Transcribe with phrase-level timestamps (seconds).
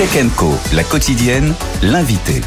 [0.00, 1.52] Tech Co, la quotidienne,
[1.82, 2.40] l'invité.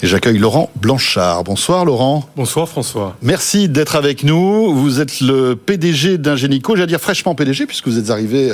[0.00, 1.44] Et j'accueille Laurent Blanchard.
[1.44, 2.26] Bonsoir Laurent.
[2.36, 3.18] Bonsoir François.
[3.20, 4.72] Merci d'être avec nous.
[4.74, 8.50] Vous êtes le PDG d'Ingenico, j'allais dire fraîchement PDG puisque vous êtes arrivé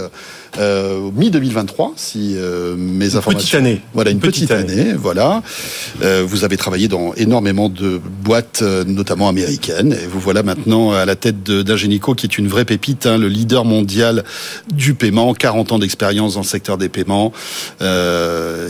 [0.58, 3.38] euh, euh mi-2023, si euh, mes informations...
[3.38, 3.80] Petite année.
[3.92, 4.92] Voilà, une, petite, année.
[4.94, 5.42] voilà.
[6.02, 10.92] Euh, vous avez travaillé dans énormément de boîtes, euh, notamment américaines, et vous voilà maintenant
[10.92, 14.24] à la tête d'Ingenico, qui est une vraie pépite, hein, le leader mondial
[14.72, 17.32] du paiement, 40 ans d'expérience dans le secteur des paiements.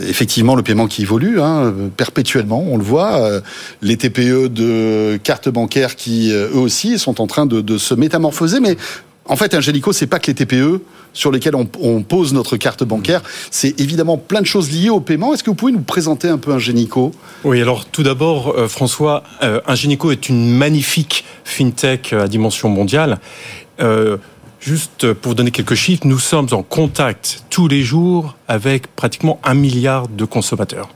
[0.07, 3.21] effectivement, le paiement qui évolue hein, perpétuellement on le voit.
[3.21, 3.41] Euh,
[3.81, 8.59] les TPE de cartes bancaires qui, euh, eux aussi, sont en train de, se métamorphoser.
[8.59, 8.77] Mais
[9.27, 10.81] en fait, Ingenico, c'est pas que les TPE
[11.13, 13.21] sur lesquels on, pose notre carte bancaire.
[13.49, 15.33] C'est évidemment plein de choses liées au paiement.
[15.33, 17.11] Est-ce que vous pouvez nous présenter un peu Ingenico
[17.43, 19.23] Oui, alors tout d'abord, euh, François,
[19.65, 23.19] Ingenico est une magnifique fintech à dimension mondiale.
[24.59, 29.39] Juste pour vous donner quelques chiffres, nous sommes en contact tous les jours avec pratiquement
[29.43, 30.89] un milliard de consommateurs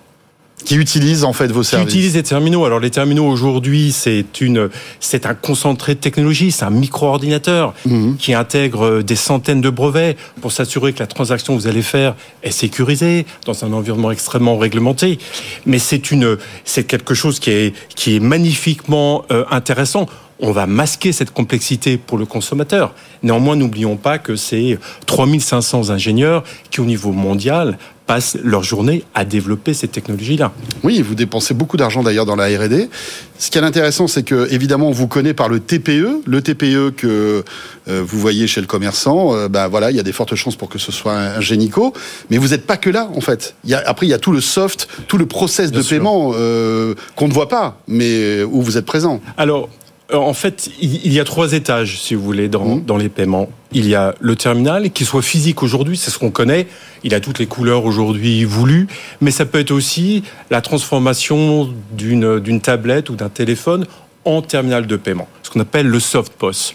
[0.66, 1.88] qui utilisent en fait vos services.
[1.88, 2.66] Qui utilisent les terminaux.
[2.66, 8.18] Alors les terminaux aujourd'hui, c'est une, c'est un concentré de technologie, c'est un micro-ordinateur mhm.
[8.18, 12.16] qui intègre des centaines de brevets pour s'assurer que la transaction que vous allez faire
[12.44, 15.20] est sécurisée dans un environnement extrêmement réglementé.
[15.66, 20.08] Mais c'est une, c'est quelque chose qui est qui est magnifiquement euh, intéressant
[20.40, 22.94] on va masquer cette complexité pour le consommateur.
[23.24, 27.78] Néanmoins, n'oublions pas que c'est 3500 ingénieurs qui, au niveau mondial,
[28.10, 30.52] passent leur journée à développer ces technologies-là.
[30.84, 32.90] Oui, vous dépensez beaucoup d'argent d'ailleurs dans la R&D.
[33.38, 36.90] Ce qui est intéressant, c'est que évidemment, on vous connaît par le TPE, le TPE
[36.98, 37.44] que
[37.88, 39.36] euh, vous voyez chez le commerçant.
[39.36, 41.94] Euh, ben voilà, il y a des fortes chances pour que ce soit un, génico,
[42.32, 43.54] mais vous n'êtes pas que là en fait.
[43.64, 46.32] Il y a, après, il y a tout le soft, tout le process de paiement
[46.34, 49.22] euh, qu'on ne voit pas, mais où vous êtes présent.
[49.38, 49.70] Alors,
[50.12, 52.86] en fait, il y a trois étages, si vous voulez, dans, mmh.
[52.86, 53.50] dans les paiements.
[53.72, 56.68] Il y a le terminal, qui soit physique aujourd'hui, c'est ce qu'on connaît.
[57.04, 58.88] Il a toutes les couleurs aujourd'hui voulues,
[59.22, 63.86] mais ça peut être aussi la transformation d'une tablette ou d'un téléphone
[64.26, 66.74] en terminal de paiement, ce qu'on appelle le soft POS.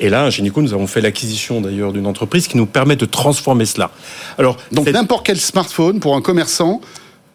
[0.00, 3.04] Et là, à Génico, nous avons fait l'acquisition d'ailleurs d'une entreprise qui nous permet de
[3.04, 3.90] transformer cela.
[4.38, 6.80] Alors, donc n'importe quel smartphone pour un commerçant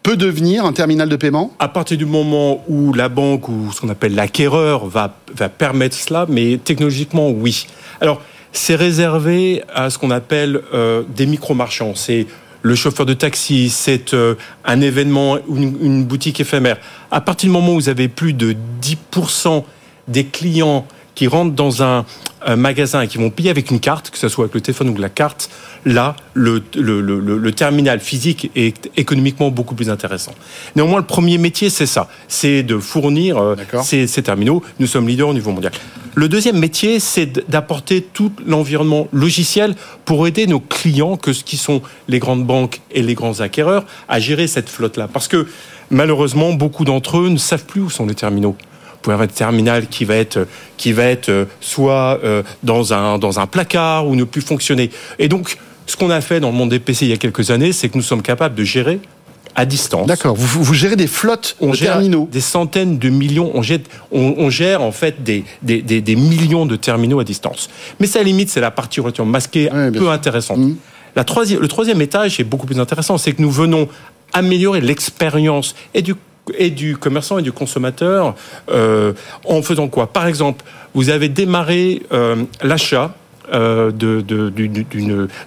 [0.02, 1.52] peut devenir un terminal de paiement?
[1.58, 5.96] À partir du moment où la banque ou ce qu'on appelle l'acquéreur va, va permettre
[5.96, 7.66] cela, mais technologiquement, oui.
[8.00, 8.20] Alors,
[8.52, 11.94] c'est réservé à ce qu'on appelle euh, des micro-marchands.
[11.94, 12.26] C'est
[12.62, 16.78] le chauffeur de taxi, c'est euh, un événement, une, une boutique éphémère.
[17.10, 19.64] À partir du moment où vous avez plus de 10%
[20.08, 22.04] des clients qui rentrent dans un,
[22.56, 24.96] magasin et qui vont payer avec une carte, que ce soit avec le téléphone ou
[24.96, 25.48] la carte,
[25.84, 30.34] là, le, le, le, le, terminal physique est économiquement beaucoup plus intéressant.
[30.76, 34.62] Néanmoins, le premier métier, c'est ça, c'est de fournir euh, ces, ces, terminaux.
[34.78, 35.72] Nous sommes leaders au niveau mondial.
[36.14, 41.56] Le deuxième métier, c'est d'apporter tout l'environnement logiciel pour aider nos clients, que ce qui
[41.56, 45.08] sont les grandes banques et les grands acquéreurs, à gérer cette flotte-là.
[45.08, 45.46] Parce que
[45.90, 48.56] malheureusement, beaucoup d'entre eux ne savent plus où sont les terminaux
[49.02, 50.46] pouvez avoir un terminal qui va être
[50.78, 54.90] qui va être euh, soit euh, dans un dans un placard ou ne plus fonctionner.
[55.18, 57.50] Et donc, ce qu'on a fait dans le monde des PC il y a quelques
[57.50, 59.00] années, c'est que nous sommes capables de gérer
[59.54, 60.06] à distance.
[60.06, 60.34] D'accord.
[60.34, 62.28] Vous, vous, gérez des flottes on de terminaux.
[62.30, 63.52] Des centaines de millions.
[64.10, 67.68] On, gère en fait des, des, des, millions de terminaux à distance.
[68.00, 70.58] Mais ça, limite, c'est la partie relativement masquée, un peu intéressante.
[70.58, 70.76] Mmh.
[71.16, 73.18] La troisième, le troisième étage est beaucoup plus intéressant.
[73.18, 73.88] C'est que nous venons
[74.32, 76.14] améliorer l'expérience et du
[76.58, 78.34] et du commerçant et du consommateur
[78.70, 79.12] euh,
[79.44, 80.12] en faisant quoi?
[80.12, 83.14] Par exemple, vous avez démarré euh, l'achat
[83.52, 83.90] euh,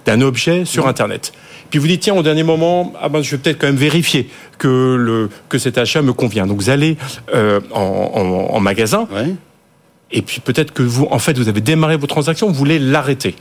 [0.06, 1.34] d'un objet sur Internet.
[1.70, 4.30] Puis vous dites, tiens, au dernier moment, ah ben, je vais peut-être quand même vérifier
[4.58, 6.46] que, le, que cet achat me convient.
[6.48, 6.98] Donc vous allez
[7.72, 9.08] en, magasin,
[10.12, 13.36] et puis peut-être que vous, en fait, vous avez démarré vos transactions, vous voulez l'arrêter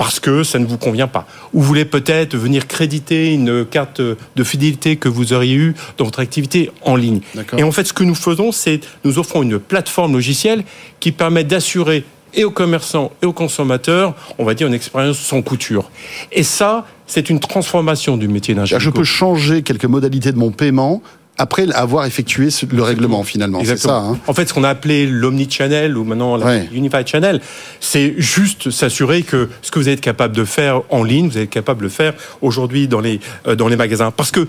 [0.00, 1.26] parce que ça ne vous convient pas.
[1.52, 6.06] Ou vous voulez peut-être venir créditer une carte de fidélité que vous auriez eue dans
[6.06, 7.20] votre activité en ligne.
[7.58, 10.64] Et en fait, ce que nous faisons, c'est nous offrons une plateforme logicielle
[11.00, 12.04] qui permet d'assurer
[12.34, 15.90] et aux commerçants et aux consommateurs, on va dire une expérience sans couture.
[16.32, 18.80] Et ça, c'est une transformation du métier d'ingénieur.
[18.80, 21.02] Je peux changer quelques modalités de mon paiement
[21.40, 23.62] après avoir effectué le règlement finalement.
[23.64, 23.96] C'est ça.
[23.96, 24.18] Hein.
[24.26, 27.40] En fait, ce qu'on a appelé l'omnichannel ou maintenant la unified channel,
[27.80, 31.48] c'est juste s'assurer que ce que vous êtes capable de faire en ligne, vous êtes
[31.48, 32.12] capable de le faire
[32.42, 34.10] aujourd'hui dans les euh, dans les magasins.
[34.10, 34.46] Parce que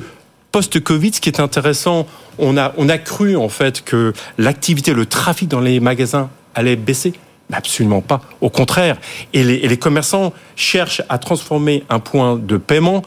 [0.52, 2.08] post-Covid, ce qui est intéressant,
[2.38, 6.76] on a on a cru en fait que l'activité, le trafic dans les magasins allait
[6.76, 7.14] baisser.
[7.52, 8.22] Absolument pas.
[8.40, 8.98] Au contraire.
[9.34, 13.04] Et les, et les commerçants cherchent à transformer un point de paiement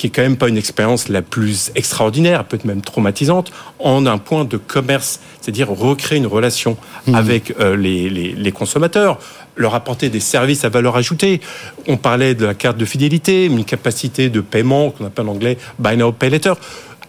[0.00, 4.16] qui est quand même pas une expérience la plus extraordinaire, peut-être même traumatisante, en un
[4.16, 7.14] point de commerce, c'est-à-dire recréer une relation mmh.
[7.14, 9.18] avec euh, les, les, les, consommateurs,
[9.56, 11.42] leur apporter des services à valeur ajoutée.
[11.86, 15.58] On parlait de la carte de fidélité, une capacité de paiement qu'on appelle en anglais
[15.78, 16.54] buy now pay later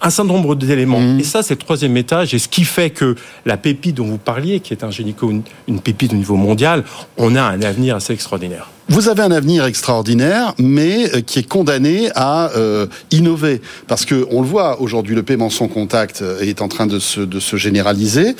[0.01, 1.00] un certain nombre d'éléments.
[1.00, 1.19] Mmh.
[1.19, 2.33] Et ça, c'est le troisième étage.
[2.33, 3.15] Et ce qui fait que
[3.45, 6.83] la pépite dont vous parliez, qui est un génico, une, une pépite au niveau mondial,
[7.18, 8.69] on a un avenir assez extraordinaire.
[8.89, 13.62] Vous avez un avenir extraordinaire, mais euh, qui est condamné à euh, innover.
[13.88, 17.00] Parce que on le voit aujourd'hui, le paiement sans contact euh, est en train de
[17.00, 18.36] se, de se généraliser.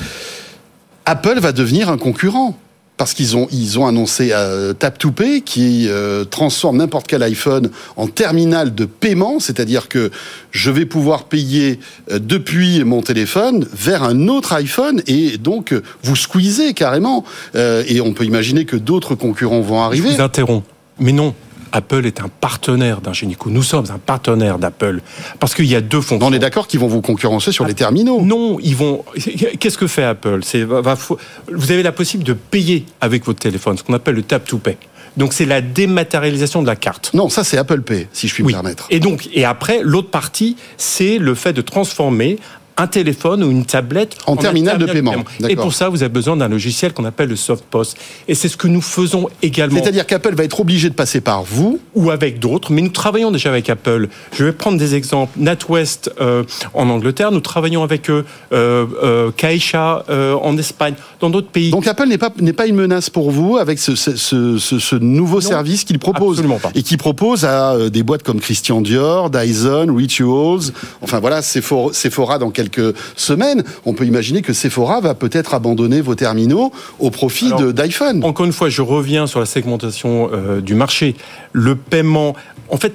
[1.06, 2.58] Apple va devenir un concurrent
[2.96, 7.22] parce qu'ils ont ils ont annoncé euh, Tap to Pay qui euh, transforme n'importe quel
[7.22, 10.10] iPhone en terminal de paiement, c'est-à-dire que
[10.50, 11.80] je vais pouvoir payer
[12.10, 17.24] euh, depuis mon téléphone vers un autre iPhone et donc euh, vous squeezez carrément
[17.54, 20.10] euh, et on peut imaginer que d'autres concurrents vont arriver.
[20.10, 20.64] Je vous interromps.
[20.98, 21.34] Mais non,
[21.72, 23.50] Apple est un partenaire d'Ingenico.
[23.50, 25.00] Nous sommes un partenaire d'Apple
[25.40, 26.26] parce qu'il y a deux fonctions.
[26.26, 28.20] On est d'accord qu'ils vont vous concurrencer sur les terminaux.
[28.22, 29.04] Non, ils vont.
[29.58, 30.40] Qu'est-ce que fait Apple?
[30.42, 34.44] C'est vous avez la possibilité de payer avec votre téléphone, ce qu'on appelle le tap
[34.44, 34.76] to pay.
[35.16, 37.10] Donc c'est la dématérialisation de la carte.
[37.12, 38.52] Non, ça c'est Apple Pay, si je puis oui.
[38.52, 38.86] me permettre.
[38.90, 42.38] Et donc et après l'autre partie, c'est le fait de transformer
[42.76, 45.22] un téléphone ou une tablette en, en terminal, terminal, de paiement.
[45.22, 45.48] De paiement.
[45.48, 47.94] Et pour ça, vous avez besoin d'un logiciel qu'on appelle le SoftPOS.
[48.28, 49.80] Et c'est ce que nous faisons également.
[49.80, 53.30] C'est-à-dire qu'Apple va être obligé de passer par vous ou avec d'autres, mais nous travaillons
[53.30, 54.08] déjà avec Apple.
[54.32, 55.38] Je vais prendre des exemples.
[55.38, 61.30] NatWest euh, en Angleterre, nous travaillons avec eux, euh, euh, Caixa euh, en Espagne, dans
[61.30, 61.70] d'autres pays.
[61.70, 64.96] Donc Apple n'est pas n'est pas une menace pour vous avec ce, ce, ce, ce
[64.96, 66.70] nouveau non, service qu'il propose absolument pas.
[66.74, 70.72] et qui propose à des boîtes comme Christian Dior, Dyson, Rituals,
[71.02, 72.71] enfin voilà, Sephora, Sephora dans quelques
[73.16, 78.24] semaines, on peut imaginer que Sephora va peut-être abandonner vos terminaux au profit d'iPhone.
[78.24, 81.14] Encore une fois, je reviens sur la segmentation euh, du marché.
[81.52, 82.34] Le paiement,
[82.68, 82.94] en fait,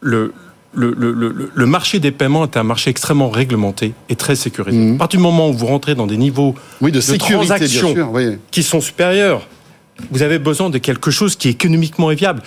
[0.00, 0.32] le,
[0.72, 4.78] le, le, le, le, marché des paiements est un marché extrêmement réglementé et très sécurisé.
[4.78, 4.94] Mmh.
[4.94, 7.92] À partir du moment où vous rentrez dans des niveaux oui, de, de sécurité, transactions
[7.92, 8.38] sûr, oui.
[8.50, 9.46] qui sont supérieurs,
[10.10, 12.42] vous avez besoin de quelque chose qui est économiquement viable.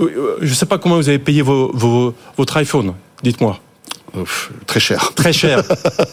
[0.00, 3.58] Euh, Je ne sais pas comment vous avez payé vos, vos, votre iPhone, dites-moi.
[4.22, 5.12] Ouf, très cher.
[5.14, 5.62] Très cher.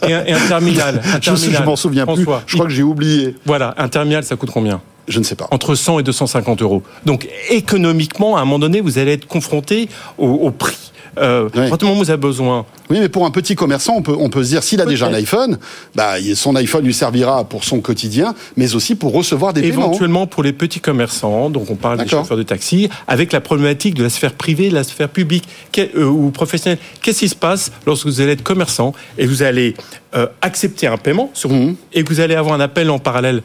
[0.08, 1.02] Et un, et un terminal.
[1.14, 2.44] Un terminal je je m'en souviens François, plus.
[2.48, 3.36] Je crois que j'ai oublié.
[3.46, 4.82] Voilà, un terminal, ça coûte combien?
[5.08, 5.48] Je ne sais pas.
[5.52, 6.84] Entre 100 et 250 euros.
[7.06, 9.88] Donc économiquement, à un moment donné, vous allez être confronté
[10.18, 10.85] au, au prix.
[11.18, 11.70] Euh, oui.
[11.70, 12.66] Quand vous avez besoin.
[12.90, 15.08] Oui, mais pour un petit commerçant, on peut, on peut se dire, s'il a déjà
[15.08, 15.58] un iPhone,
[15.96, 20.28] bah, son iPhone lui servira pour son quotidien, mais aussi pour recevoir des Éventuellement paiements.
[20.28, 24.04] pour les petits commerçants, donc on parle des chauffeurs de taxi, avec la problématique de
[24.04, 25.48] la sphère privée, de la sphère publique
[25.78, 26.80] euh, ou professionnelle.
[27.02, 29.74] Qu'est-ce qui se passe lorsque vous allez être commerçant et vous allez
[30.16, 31.76] euh, accepter un paiement sur mmh.
[31.94, 33.42] et que vous allez avoir un appel en parallèle?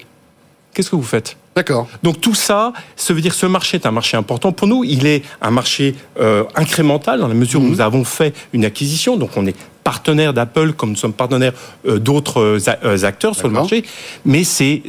[0.75, 1.37] Qu'est-ce que vous faites?
[1.57, 1.89] D'accord.
[2.03, 4.85] Donc tout ça, ça veut dire que ce marché est un marché important pour nous.
[4.85, 7.71] Il est un marché euh, incrémental dans la mesure où mmh.
[7.71, 9.17] nous avons fait une acquisition.
[9.17, 11.53] Donc on est partenaire d'Apple comme nous sommes partenaires
[11.87, 13.85] euh, d'autres euh, acteurs sur le marché.
[14.25, 14.83] Mais c'est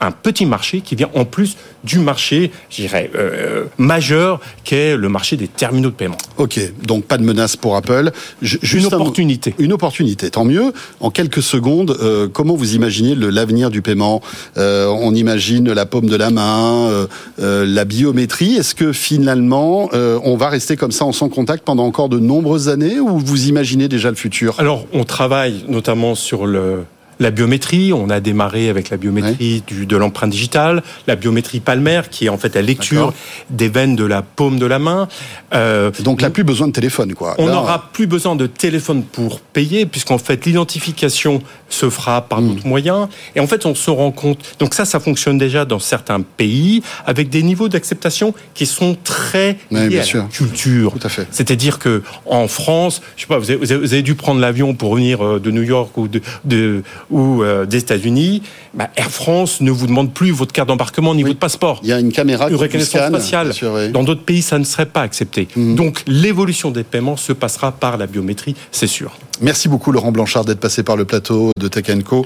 [0.00, 5.08] un petit marché qui vient en plus du marché, je dirais, euh, majeur qu'est le
[5.10, 6.16] marché des terminaux de paiement.
[6.38, 8.10] Ok, donc pas de menace pour Apple.
[8.40, 9.54] Une opportunité.
[9.58, 10.72] Un, une opportunité, tant mieux.
[11.00, 14.22] En quelques secondes, euh, comment vous imaginez l'avenir du paiement?
[14.56, 17.06] Euh, On imagine la paume de la main, euh,
[17.40, 18.54] euh, la biométrie.
[18.54, 22.18] Est-ce que finalement, euh, on va rester comme ça en sans contact pendant encore de
[22.18, 24.60] nombreuses années ou vous imaginez déjà futur.
[24.60, 26.84] Alors, on travaille notamment sur le
[27.20, 29.74] la biométrie, on a démarré avec la biométrie ouais.
[29.74, 33.12] du, de l'empreinte digitale, la biométrie palmaire, qui est en fait la lecture
[33.50, 35.08] des veines de la paume de la main.
[35.54, 37.34] Euh, Donc là, plus besoin de téléphone, quoi.
[37.38, 42.48] On n'aura plus besoin de téléphone pour payer, puisqu'en fait, l'identification se fera par mmh.
[42.48, 43.08] d'autres moyens.
[43.34, 44.38] Et en fait, on se rend compte.
[44.58, 49.58] Donc ça, ça fonctionne déjà dans certains pays, avec des niveaux d'acceptation qui sont très
[49.70, 50.22] liés à sûr.
[50.22, 50.92] la culture.
[50.92, 51.26] Tout à fait.
[51.30, 54.94] C'est-à-dire que en France, je sais pas, vous avez, vous avez dû prendre l'avion pour
[54.96, 58.42] venir euh, de New York ou de, de ou euh, des États-Unis,
[58.74, 61.30] bah, Air France ne vous demande plus votre carte d'embarquement ni oui.
[61.30, 61.80] votre passeport.
[61.82, 63.52] Il y a une caméra une reconnaissance scanne, faciale.
[63.52, 63.90] Sûr, oui.
[63.90, 65.48] Dans d'autres pays, ça ne serait pas accepté.
[65.54, 65.74] Mmh.
[65.74, 69.16] Donc l'évolution des paiements se passera par la biométrie, c'est sûr.
[69.40, 72.24] Merci beaucoup Laurent Blanchard d'être passé par le plateau de Tech Co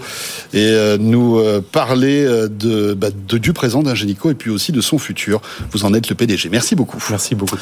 [0.53, 4.81] et euh, nous euh, parler de, bah, de, du présent d'Ingenico et puis aussi de
[4.81, 5.41] son futur.
[5.73, 6.49] Vous en êtes le PDG.
[6.51, 7.03] Merci beaucoup.
[7.11, 7.59] Merci beaucoup.